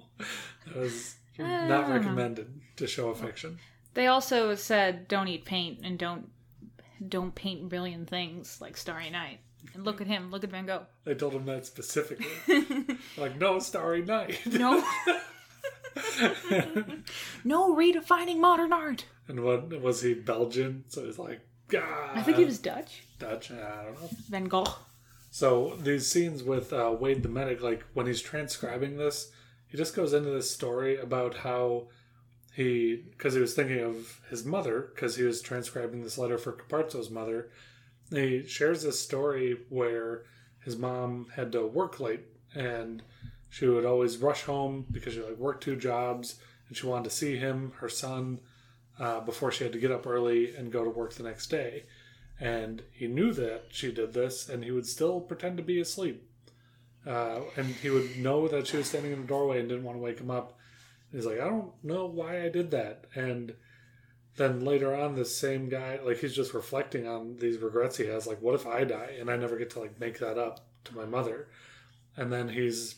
[0.68, 1.96] that was I not know.
[1.96, 3.60] recommended to show affection.
[3.94, 6.30] They also said don't eat paint and don't
[7.08, 9.40] don't paint brilliant things like Starry Night.
[9.74, 10.32] And look at him.
[10.32, 10.86] Look at Van Gogh.
[11.04, 12.26] They told him that specifically.
[13.18, 14.40] like, no Starry Night.
[14.48, 14.84] No.
[17.44, 19.06] no redefining modern art.
[19.28, 20.84] and what was he Belgian?
[20.88, 21.42] So he's like,
[21.76, 23.04] ah, I think he was Dutch.
[23.20, 23.52] Dutch.
[23.52, 24.10] I don't know.
[24.30, 24.74] Van Gogh.
[25.34, 29.32] So these scenes with uh, Wade the medic, like when he's transcribing this,
[29.66, 31.88] he just goes into this story about how
[32.54, 36.52] he because he was thinking of his mother because he was transcribing this letter for
[36.52, 37.50] Caparzo's mother.
[38.10, 40.24] He shares this story where
[40.66, 43.02] his mom had to work late and
[43.50, 47.16] she would always rush home because she like worked two jobs and she wanted to
[47.16, 48.42] see him, her son,
[49.00, 51.86] uh, before she had to get up early and go to work the next day.
[52.42, 56.28] And he knew that she did this, and he would still pretend to be asleep.
[57.06, 59.96] Uh, and he would know that she was standing in the doorway and didn't want
[59.96, 60.58] to wake him up.
[61.12, 63.06] And He's like, I don't know why I did that.
[63.14, 63.54] And
[64.38, 68.26] then later on, this same guy, like he's just reflecting on these regrets he has.
[68.26, 70.96] Like, what if I die and I never get to like make that up to
[70.96, 71.48] my mother?
[72.18, 72.96] And then he's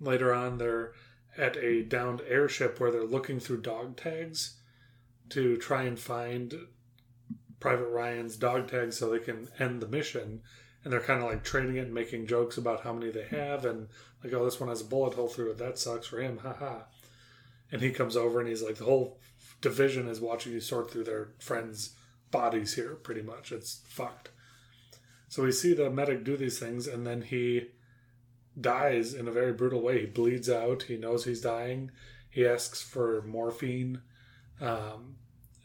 [0.00, 0.94] later on, they're
[1.36, 4.56] at a downed airship where they're looking through dog tags
[5.30, 6.54] to try and find
[7.60, 10.42] Private Ryan's dog tags so they can end the mission.
[10.84, 13.64] And they're kind of like trading it and making jokes about how many they have
[13.64, 13.88] and
[14.22, 15.58] like, oh, this one has a bullet hole through it.
[15.58, 16.38] That sucks for him.
[16.38, 16.82] Haha.
[17.70, 19.18] And he comes over and he's like, the whole
[19.60, 21.96] division is watching you sort through their friends'
[22.30, 23.52] bodies here, pretty much.
[23.52, 24.30] It's fucked.
[25.28, 27.68] So we see the medic do these things and then he
[28.58, 30.00] dies in a very brutal way.
[30.00, 30.84] He bleeds out.
[30.84, 31.90] He knows he's dying.
[32.30, 34.00] He asks for morphine.
[34.60, 35.16] Um,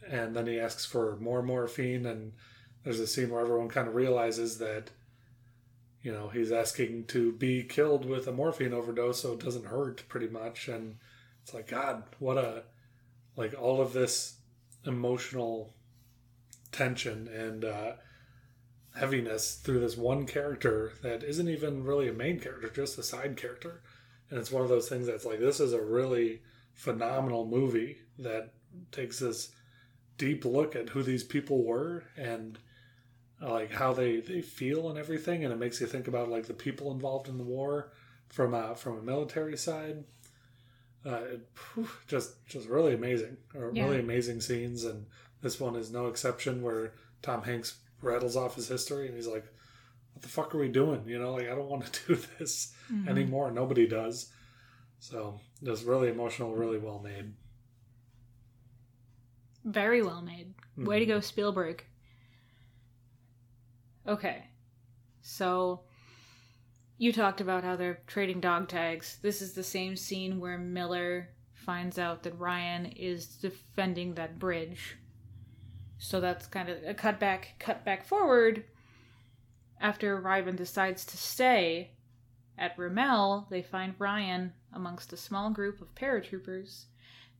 [0.08, 2.06] and then he asks for more morphine.
[2.06, 2.32] And
[2.82, 4.90] there's a scene where everyone kind of realizes that,
[6.02, 10.04] you know, he's asking to be killed with a morphine overdose so it doesn't hurt
[10.08, 10.68] pretty much.
[10.68, 10.96] And
[11.42, 12.64] it's like, God, what a,
[13.36, 14.36] like all of this
[14.84, 15.72] emotional
[16.72, 17.92] tension and, uh,
[18.94, 23.36] heaviness through this one character that isn't even really a main character, just a side
[23.36, 23.82] character.
[24.30, 26.42] And it's one of those things that's like, this is a really
[26.74, 28.52] phenomenal movie that
[28.92, 29.50] takes this
[30.18, 32.58] deep look at who these people were and
[33.40, 35.44] like how they, they feel and everything.
[35.44, 37.92] And it makes you think about like the people involved in the war
[38.28, 40.04] from a, from a military side.
[41.06, 43.84] Uh, it, whew, just just really amazing, or Yeah.
[43.84, 45.04] really amazing scenes, and
[45.42, 46.62] this one is no exception.
[46.62, 49.44] Where Tom Hanks rattles off his history and he's like
[50.12, 52.74] what the fuck are we doing you know like i don't want to do this
[52.92, 53.08] Mhm.
[53.08, 54.30] anymore nobody does
[54.98, 57.32] so just really emotional really well made
[59.64, 60.54] Very well made.
[60.76, 61.08] Way to Mhm.
[61.08, 61.84] go, Spielberg.
[64.06, 64.48] Okay.
[65.22, 65.84] So,
[66.98, 69.18] you talked about how they're trading dog tags.
[69.18, 74.98] This is the same scene where Miller finds out that Ryan is defending that bridge.
[75.96, 78.64] So that's kind of a cut back, cut back forward.
[79.80, 81.92] After Reiben decides to stay
[82.58, 86.86] at Rommel, they find Ryan amongst a small group of paratroopers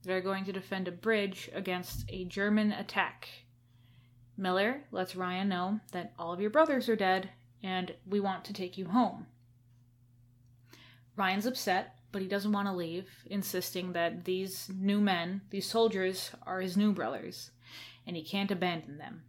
[0.05, 3.27] that are going to defend a bridge against a German attack.
[4.37, 7.29] Miller lets Ryan know that all of your brothers are dead
[7.63, 9.27] and we want to take you home.
[11.15, 16.31] Ryan's upset, but he doesn't want to leave, insisting that these new men, these soldiers,
[16.43, 17.51] are his new brothers,
[18.05, 19.23] and he can't abandon them.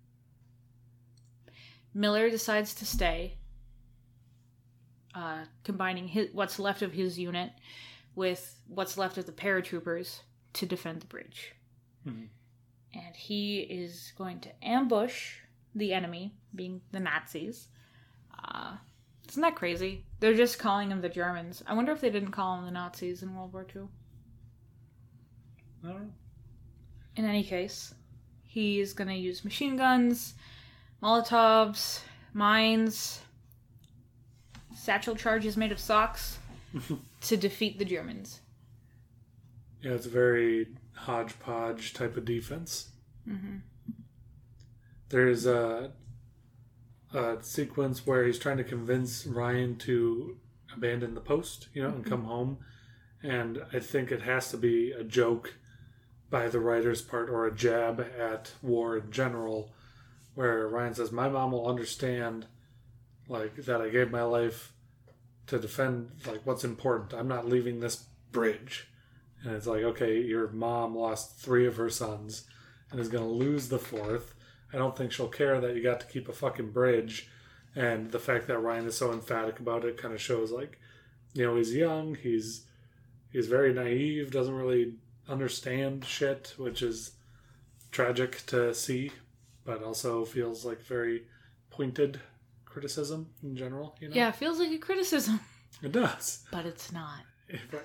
[1.95, 3.39] Miller decides to stay,
[5.15, 7.53] uh, combining his, what's left of his unit
[8.15, 10.21] with what's left of the paratroopers
[10.57, 11.55] to defend the bridge.
[12.07, 12.29] Mhm.
[12.95, 15.40] And he is going to ambush
[15.75, 17.69] the enemy, being the Nazis.
[18.42, 18.79] Uh,
[19.29, 20.05] isn't that crazy?
[20.21, 21.62] They're just calling them the Germans.
[21.66, 23.88] I wonder if they didn't call them the Nazis in World War II.
[25.85, 26.12] I don't know.
[27.16, 27.95] In any case,
[28.45, 30.35] he's going to use machine guns,
[31.03, 32.01] Molotovs,
[32.33, 33.21] mines,
[34.75, 36.38] satchel charges made of socks
[37.23, 38.40] to defeat the Germans.
[39.83, 42.91] Yeah it's a very hodgepodge type of defense
[43.27, 43.57] hmm
[45.09, 45.93] there's a,
[47.15, 50.37] a sequence where he's trying to convince Ryan to
[50.75, 52.59] abandon the post, you know, and come home.
[53.23, 55.55] And I think it has to be a joke
[56.29, 59.73] by the writer's part or a jab at war in general,
[60.35, 62.47] where Ryan says, My mom will understand
[63.29, 64.73] like that I gave my life
[65.47, 67.15] to defend like what's important.
[67.15, 68.89] I'm not leaving this bridge.
[69.42, 72.44] And it's like, okay, your mom lost three of her sons
[72.90, 74.35] and is gonna lose the fourth.
[74.72, 77.29] I don't think she'll care that you got to keep a fucking bridge.
[77.75, 80.79] And the fact that Ryan is so emphatic about it kind of shows like,
[81.35, 82.64] you know, he's young, he's
[83.31, 84.94] he's very naive, doesn't really
[85.29, 87.12] understand shit, which is
[87.92, 89.12] tragic to see,
[89.64, 91.25] but also feels like very
[91.70, 92.20] pointed
[92.64, 94.14] criticism in general, you know?
[94.16, 95.40] Yeah, it feels like a criticism,
[95.83, 96.44] It does.
[96.51, 97.20] but it's not.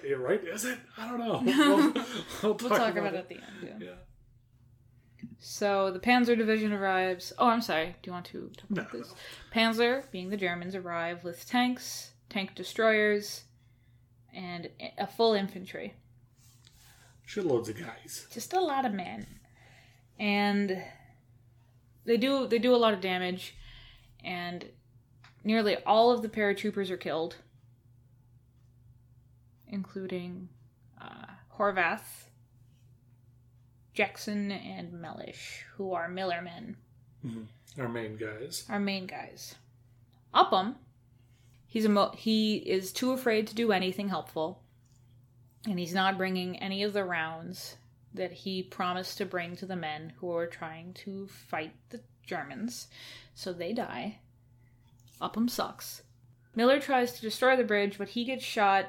[0.08, 0.80] You're right, is it?
[0.98, 1.42] I don't know.
[2.44, 3.44] We'll we'll talk about it at the end.
[3.80, 3.88] Yeah.
[3.88, 5.26] Yeah.
[5.40, 7.32] So the Panzer Division arrives.
[7.38, 7.96] Oh, I'm sorry.
[8.02, 9.10] Do you want to talk No, about this?
[9.10, 9.16] no.
[9.62, 13.44] Panzer, being the Germans, arrive with tanks, tank destroyers,
[14.34, 15.94] and a full infantry.
[17.28, 18.28] shitloads of guys.
[18.34, 19.26] just a lot of men
[20.20, 20.84] and
[22.06, 23.56] they do they do a lot of damage
[24.24, 24.66] and
[25.44, 27.38] nearly all of the paratroopers are killed
[29.72, 30.50] including
[31.02, 31.26] uh,
[31.58, 32.28] horvath
[33.94, 36.76] jackson and mellish who are miller men
[37.80, 38.66] Our main guys.
[38.70, 39.56] our main guys
[40.34, 40.76] upham
[41.68, 44.62] he's a mo- he is too afraid to do anything helpful
[45.68, 47.76] and he's not bringing any of the rounds
[48.14, 52.88] that he promised to bring to the men who are trying to fight the Germans.
[53.36, 54.18] So they die.
[55.22, 56.02] Upham sucks.
[56.56, 58.88] Miller tries to destroy the bridge, but he gets shot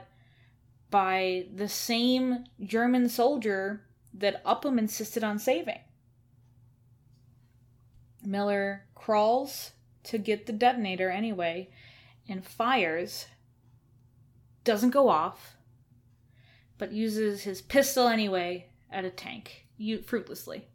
[0.93, 3.81] by the same German soldier
[4.15, 5.81] that Upham insisted on saving.
[8.23, 9.73] Miller crawls
[10.05, 11.71] to get the detonator anyway
[12.29, 13.27] and fires.
[14.65, 15.57] Doesn't go off,
[16.77, 19.67] but uses his pistol anyway at a tank,
[20.05, 20.69] fruitlessly.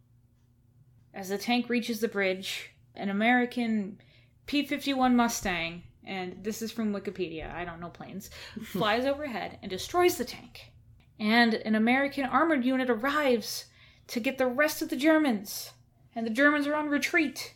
[1.13, 3.99] As the tank reaches the bridge, an American
[4.47, 8.29] P 51 Mustang, and this is from Wikipedia, I don't know planes,
[8.63, 10.71] flies overhead and destroys the tank.
[11.19, 13.65] And an American armored unit arrives
[14.07, 15.71] to get the rest of the Germans.
[16.15, 17.53] And the Germans are on retreat.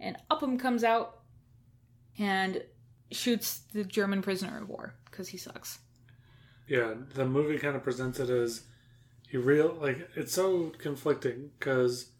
[0.00, 1.20] And Upham comes out
[2.18, 2.62] and
[3.10, 5.78] shoots the German prisoner of war because he sucks.
[6.66, 8.62] Yeah, the movie kind of presents it as
[9.28, 12.10] he real like it's so conflicting because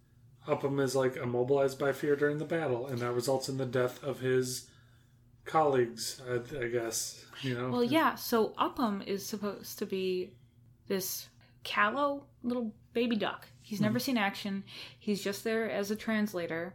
[0.47, 4.03] Upham is like immobilized by fear during the battle, and that results in the death
[4.03, 4.69] of his
[5.45, 6.21] colleagues.
[6.29, 7.71] I, I guess you know.
[7.71, 10.33] Well, yeah, so Upham is supposed to be
[10.87, 11.29] this
[11.63, 13.47] callow little baby duck.
[13.63, 14.65] He's never seen action.
[14.99, 16.75] He's just there as a translator,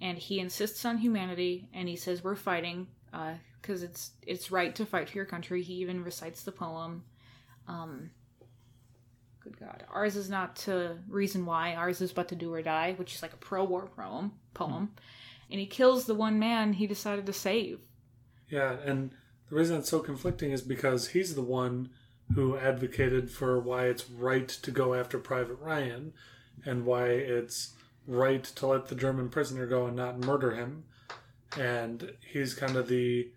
[0.00, 1.68] and he insists on humanity.
[1.74, 2.86] And he says we're fighting
[3.60, 5.62] because it's it's right to fight for your country.
[5.62, 7.04] He even recites the poem.
[7.68, 8.10] Um,
[9.50, 11.74] good God, ours is not to reason why.
[11.74, 14.32] Ours is but to do or die, which is like a pro-war poem.
[14.54, 14.90] Poem,
[15.50, 17.80] and he kills the one man he decided to save.
[18.48, 19.12] Yeah, and
[19.48, 21.90] the reason it's so conflicting is because he's the one
[22.34, 26.12] who advocated for why it's right to go after Private Ryan
[26.64, 27.74] and why it's
[28.06, 30.84] right to let the German prisoner go and not murder him.
[31.58, 33.30] And he's kind of the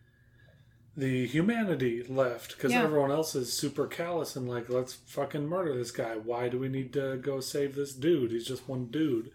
[0.96, 2.84] the humanity left because Yeah.
[2.84, 6.16] everyone else is super callous and like let's fucking murder this guy.
[6.18, 8.32] Why do we need to go save this dude?
[8.32, 9.32] He's just one dude.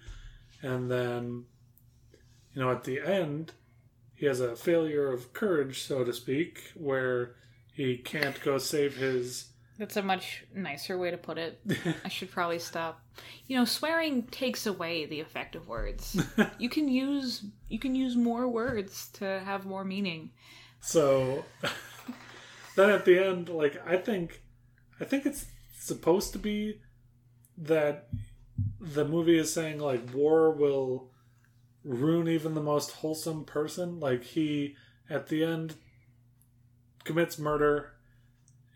[0.63, 1.45] And then
[2.55, 3.53] you know at the end
[4.15, 7.37] he has a failure of courage, so to speak, where
[7.73, 9.51] he can't go save his.
[9.79, 11.61] That's a much nicer way to put it.
[12.05, 13.01] I should probably stop.
[13.47, 16.21] You know, swearing takes away the effect of words.
[16.59, 20.31] you can use you can use more words to have more meaning.
[20.81, 21.45] So
[22.77, 24.43] then at the end, like I think,
[25.01, 25.47] I think it's
[25.79, 26.81] supposed to be
[27.57, 28.09] that
[28.81, 31.11] the movie is saying like war will
[31.85, 34.01] ruin even the most wholesome person.
[34.01, 34.77] Like he
[35.11, 35.75] at the end
[37.05, 37.93] commits murder,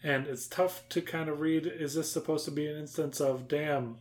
[0.02, 1.66] and it's tough to kind of read.
[1.66, 3.98] Is this supposed to be an instance of damn?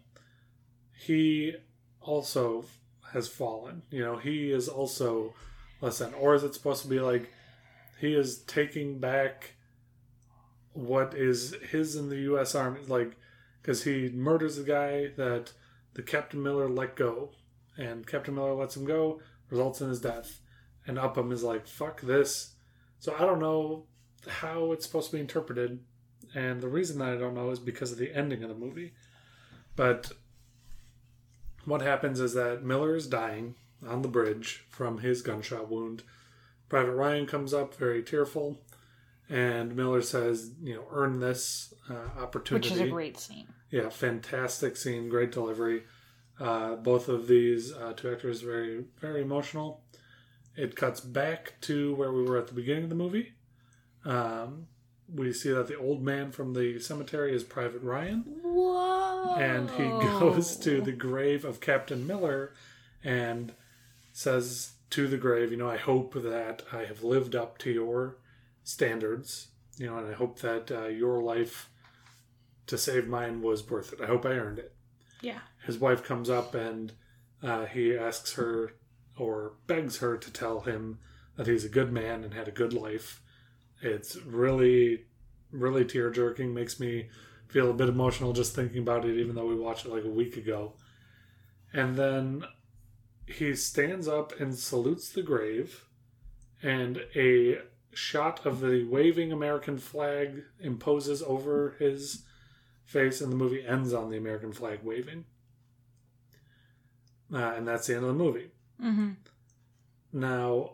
[0.98, 1.56] He
[2.02, 2.66] also
[3.14, 3.84] has fallen.
[3.92, 5.34] You know, he is also
[5.82, 7.32] less than, or is it supposed to be like?
[8.02, 9.54] He is taking back
[10.74, 12.56] what is his in the U.S.
[12.56, 13.16] Army, like
[13.62, 15.54] because he murders the guy that
[15.94, 17.30] the Captain Miller let go,
[17.78, 20.42] and Captain Miller lets him go, results in his death,
[20.88, 22.56] and Upham is like, "Fuck this."
[22.98, 23.86] So I don't know
[24.28, 25.84] how it's supposed to be interpreted,
[26.34, 28.94] and the reason that I don't know is because of the ending of the movie.
[29.76, 30.12] But
[31.66, 33.56] what happens is that Miller is dying
[33.88, 36.02] on the bridge from his gunshot wound.
[36.72, 38.58] Private Ryan comes up very tearful,
[39.28, 43.50] and Miller says, "You know, earn this uh, opportunity." Which is a great scene.
[43.72, 45.84] Yeah, fantastic scene, great delivery.
[46.40, 49.84] Uh, both of these uh, two actors very, very emotional.
[50.56, 53.34] It cuts back to where we were at the beginning of the movie.
[54.06, 54.68] Um,
[55.14, 59.36] we see that the old man from the cemetery is Private Ryan Whoa!
[59.36, 59.84] and he
[60.20, 62.54] goes to the grave of Captain Miller
[63.04, 63.52] and
[64.14, 68.18] says to the grave, you know, I hope that I have lived up to your
[68.64, 71.70] standards, you know, and I hope that uh, your life
[72.68, 74.02] to save mine was worth it.
[74.02, 74.74] I hope I earned it.
[75.22, 75.40] Yeah.
[75.66, 76.94] His wife comes up and
[77.42, 78.74] uh, he asks her
[79.18, 81.00] or begs her to tell him
[81.38, 83.22] that he's a good man and had a good life.
[83.82, 85.06] It's really,
[85.52, 87.10] really tear jerking, makes me
[87.48, 90.10] feel a bit emotional just thinking about it, even though we watched it like a
[90.10, 90.74] week ago.
[91.74, 92.44] And then
[93.34, 95.86] he stands up and salutes the grave,
[96.62, 97.60] and a
[97.94, 102.24] shot of the waving American flag imposes over his
[102.86, 105.26] face, and the movie ends on the American flag waving.
[107.34, 108.52] Uh, and that's the end of the movie.
[108.84, 109.12] Mm-hmm.
[110.14, 110.72] Now,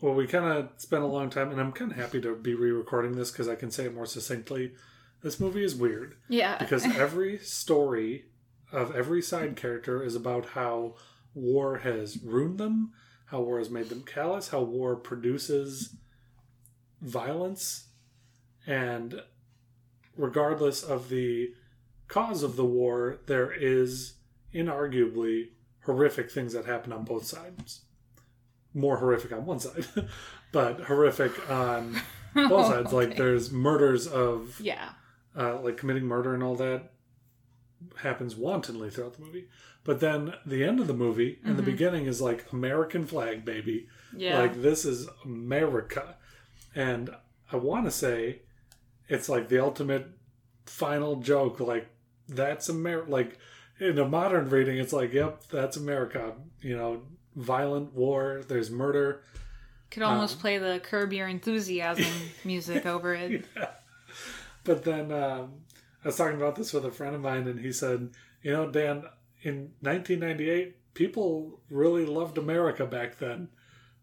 [0.00, 2.54] well, we kind of spent a long time, and I'm kind of happy to be
[2.54, 4.72] re recording this because I can say it more succinctly.
[5.22, 6.56] This movie is weird Yeah.
[6.56, 8.24] because every story
[8.72, 10.94] of every side character is about how
[11.34, 12.92] war has ruined them,
[13.26, 15.96] how war has made them callous, how war produces
[17.00, 17.88] violence,
[18.66, 19.22] and
[20.16, 21.50] regardless of the
[22.08, 24.14] cause of the war, there is
[24.54, 25.48] inarguably
[25.84, 27.82] horrific things that happen on both sides.
[28.74, 29.86] More horrific on one side,
[30.52, 32.00] but horrific on
[32.34, 32.92] both sides.
[32.92, 33.18] Like Okay.
[33.18, 34.90] there's murders of yeah.
[35.36, 36.92] uh, like committing murder and all that
[38.02, 39.46] happens wantonly throughout the movie.
[39.84, 41.66] But then the end of the movie and the Mhm.
[41.66, 43.88] beginning is like American flag, baby.
[44.16, 44.38] Yeah.
[44.38, 46.16] Like this is America,
[46.74, 47.10] and
[47.50, 48.42] I want to say
[49.08, 50.06] it's like the ultimate
[50.66, 51.60] final joke.
[51.60, 51.88] Like
[52.28, 53.10] that's America.
[53.10, 53.38] Like
[53.78, 56.34] in a modern reading, it's like, yep, that's America.
[56.60, 57.02] You know,
[57.34, 58.42] violent war.
[58.46, 59.22] There's murder.
[59.90, 62.04] Could almost um, play the Curb Your Enthusiasm
[62.44, 63.44] music over it.
[63.56, 63.70] Yeah.
[64.62, 65.52] But then um,
[66.04, 68.10] I was talking about this with a friend of mine, and he said,
[68.42, 69.04] you know, Dan,
[69.42, 73.48] in 1998, people really loved America back then.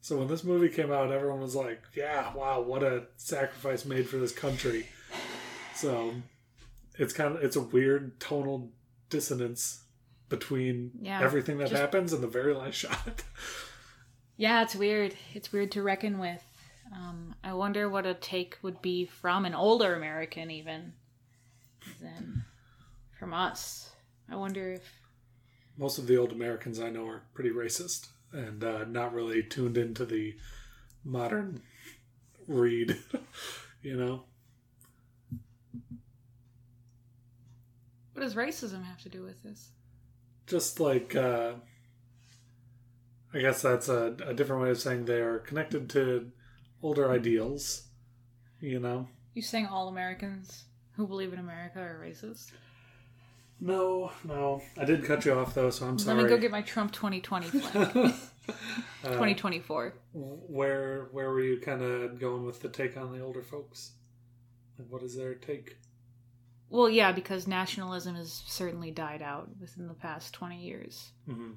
[0.01, 4.07] So when this movie came out, everyone was like, yeah, wow, what a sacrifice made
[4.07, 4.85] for this country.
[5.73, 6.13] So
[6.99, 8.71] it's kind of it's a weird tonal
[9.09, 9.83] dissonance
[10.29, 13.23] between Yeah, everything that just- happens and the very last shot.
[14.37, 15.15] Yeah, it's weird.
[15.33, 16.43] It's weird to reckon with.
[16.95, 20.93] Um, I wonder what a take would be from an older American, even
[22.01, 22.43] than
[23.19, 23.91] from us.
[24.29, 24.83] I wonder if.
[25.77, 29.77] most of the old Americans I know are pretty racist and uh, not really tuned
[29.77, 30.35] into the
[31.03, 31.61] modern
[32.47, 32.97] read.
[33.81, 34.23] you know,
[38.13, 39.69] What does racism have to do with this?
[40.47, 41.53] just like uh,
[43.33, 46.31] I guess that's a, a different way of saying they are connected to
[46.81, 47.83] older ideals.
[48.61, 50.63] You know, You saying all Americans
[50.97, 52.51] who believe in America are racist?
[53.59, 56.17] no, no, I did cut you off though, so I'm sorry.
[56.17, 58.13] Let me go get my Trump 2020 flag.
[59.03, 59.93] Uh, 2024.
[60.13, 63.91] Where where were you kind of going with the take on the older folks?
[64.79, 65.77] Like, what is their take?
[66.69, 71.51] Well, yeah, because nationalism has certainly died out within the past 20 years, hmm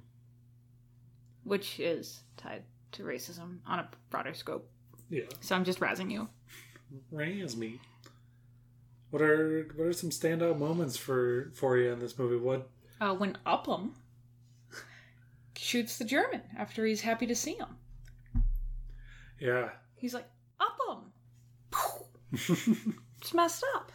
[1.44, 2.62] which is tied
[2.92, 4.68] to racism on a broader scope.
[5.08, 5.24] Yeah.
[5.40, 6.28] So I'm just razzing you.
[7.10, 7.80] Razz me.
[9.10, 12.36] What are what are some standout moments for for you in this movie?
[12.36, 12.68] What
[13.00, 13.94] Uh, when Upham
[15.56, 17.68] shoots the German after he's happy to see him.
[19.38, 19.70] yeah.
[19.96, 20.26] He's like,
[20.60, 21.12] Upham!
[23.20, 23.92] It's messed up.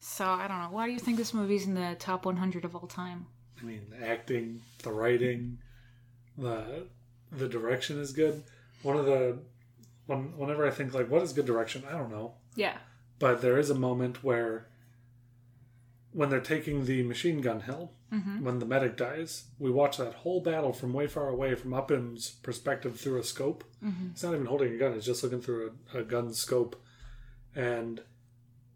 [0.00, 0.68] So, I don't know.
[0.70, 3.26] Why do you think this movie's in the top 100 of all time?
[3.60, 5.58] I mean, the acting, the writing,
[6.38, 6.86] the
[7.32, 8.42] the direction is good.
[8.82, 9.38] One of the
[10.06, 12.34] when, whenever I think like what is good direction, I don't know.
[12.54, 12.76] Yeah.
[13.18, 14.66] But there is a moment where
[16.12, 20.14] when they're taking the machine gun hill, hmm when the medic dies, we watch that
[20.14, 23.64] whole battle from way far away from Upham's perspective through a scope.
[23.80, 26.80] hmm He's not even holding a gun; he's just looking through a, a gun scope,
[27.54, 28.02] and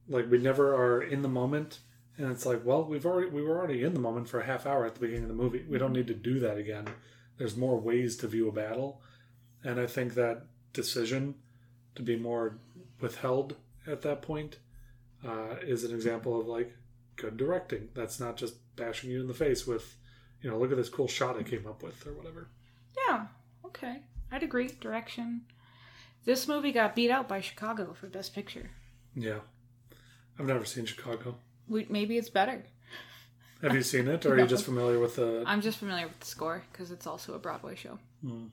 [0.08, 1.80] like we never are in the moment.
[2.16, 4.66] And it's like, well, we've already we were already in the moment for a half
[4.66, 5.64] hour at the beginning of the movie.
[5.68, 6.88] We don't need to do that again.
[7.36, 9.00] There's more ways to view a battle,
[9.62, 11.36] and I think that decision
[11.94, 12.58] to be more
[13.00, 13.54] withheld
[13.86, 14.58] at that point
[15.26, 16.72] uh, is an example of like
[17.16, 17.88] good directing.
[17.94, 19.96] That's not just bashing you in the face with,
[20.42, 22.48] you know, look at this cool shot I came up with or whatever.
[23.06, 23.26] Yeah.
[23.64, 24.02] Okay.
[24.30, 24.68] I'd agree.
[24.80, 25.42] Direction.
[26.24, 28.70] This movie got beat out by Chicago for Best Picture.
[29.14, 29.38] Yeah,
[30.38, 31.36] I've never seen Chicago.
[31.66, 32.64] We, maybe it's better.
[33.62, 35.42] Have you seen it, or are you just familiar with the?
[35.46, 37.98] I'm just familiar with the score because it's also a Broadway show.
[38.22, 38.46] Hmm.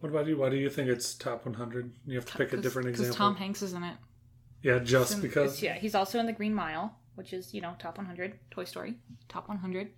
[0.00, 0.38] What about you?
[0.38, 1.92] Why do you think it's top 100?
[2.06, 3.12] You have to pick a different example.
[3.12, 3.16] Because.
[3.16, 3.96] Tom Hanks is in it.
[4.62, 5.62] Yeah, just because.
[5.62, 8.38] yeah, he's also in the Green Mile, which is you know top 100.
[8.50, 8.94] Toy Story,
[9.28, 9.90] top 100.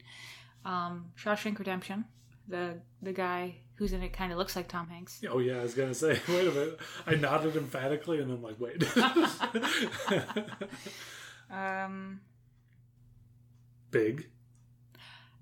[0.64, 2.04] Um, Shawshank Redemption,
[2.48, 5.20] the the guy who's in it kind of looks like Tom Hanks.
[5.28, 6.20] Oh yeah, I was gonna say.
[6.28, 6.78] Wait a minute.
[7.06, 8.82] I nodded emphatically, and then like, wait.
[11.52, 12.20] Um,
[13.90, 14.28] Big.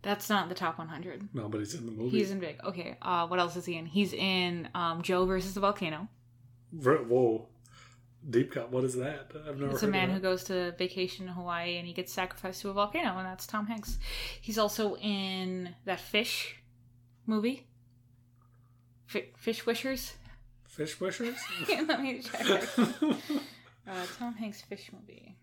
[0.02, 1.28] that's not the top 100.
[1.32, 2.18] No, but he's in the movie.
[2.18, 2.58] He's in Big.
[2.64, 2.96] Okay.
[3.00, 3.86] Uh, what else is he in?
[3.86, 6.08] He's in um, Joe versus the volcano.
[6.72, 7.46] Whoa.
[8.28, 8.70] Deep cut.
[8.70, 9.32] What is that?
[9.48, 9.72] I've never.
[9.72, 12.72] It's a man who goes to vacation in Hawaii and he gets sacrificed to a
[12.72, 13.98] volcano, and that's Tom Hanks.
[14.40, 16.56] He's also in that fish
[17.26, 17.66] movie,
[19.06, 20.14] Fi Fish Wishers.
[20.68, 21.36] Fish wishers.
[21.68, 22.46] Let me check.
[23.88, 25.36] Uh, Tom Hanks fish movie.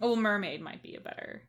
[0.00, 1.42] Oh, mermaid might be a better.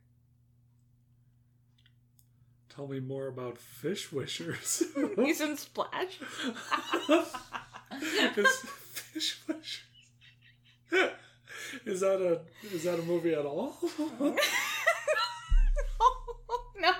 [2.68, 4.82] Tell me more about fish wishers.
[5.16, 6.20] He's in Splash.
[7.98, 9.80] Fish wishers?
[11.84, 12.40] Is that a
[12.74, 13.76] is that a movie at all?
[16.78, 16.92] no,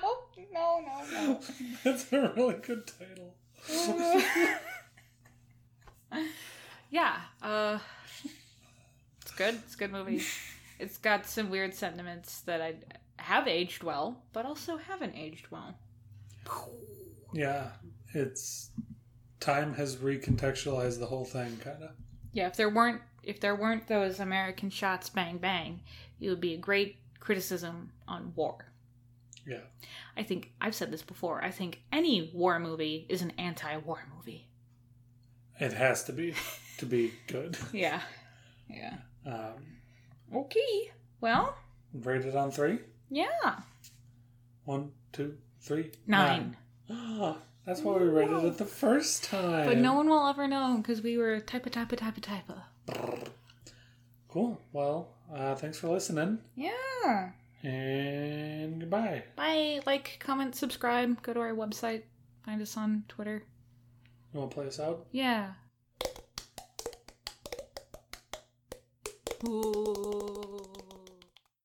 [0.53, 0.83] no, no,
[1.13, 1.41] no.
[1.85, 3.35] That's a really good title.
[6.91, 7.79] yeah, uh,
[9.23, 9.55] it's good.
[9.55, 10.23] It's a good movie.
[10.79, 12.75] It's got some weird sentiments that I
[13.19, 15.77] have aged well, but also haven't aged well.
[17.33, 17.71] Yeah,
[18.15, 18.71] it's
[19.41, 21.91] time has recontextualized the whole thing, kind of.
[22.33, 25.81] Yeah, if there weren't if there weren't those American shots, bang bang,
[26.21, 28.73] it would be a great criticism on war.
[29.47, 29.61] Yeah,
[30.17, 31.43] I think I've said this before.
[31.45, 34.49] I think any war movie is an anti-war movie.
[35.61, 36.35] it has to be
[36.79, 37.57] to be good.
[37.73, 38.01] Yeah,
[38.69, 38.95] yeah.
[39.27, 39.55] Um,
[40.35, 40.91] Okay.
[41.21, 41.57] Well,
[41.93, 42.79] rated on three.
[43.11, 43.61] yeah.
[44.65, 46.57] One, two, three, Nine.
[46.89, 47.37] nine.
[47.65, 49.67] That's why we rated it the first time.
[49.67, 51.97] But no one will ever know because we were type a type a
[52.87, 53.31] type a type a.
[54.29, 54.61] Cool.
[54.73, 57.31] Well, uh, thanks for listening, Yeah.
[57.63, 59.25] and goodbye.
[59.35, 59.81] Bye.
[59.87, 61.23] Like, comment, subscribe.
[61.23, 62.03] Go to our website.
[62.45, 63.43] Find us on Twitter.
[64.33, 65.07] You want to play us out?
[65.13, 65.53] Yeah.
[69.49, 70.75] Ooh.